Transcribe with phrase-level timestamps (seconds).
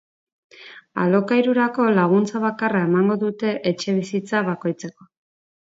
[1.03, 5.13] Alokairurako laguntza bakarra emango dute etxebizitza bakoitzeko.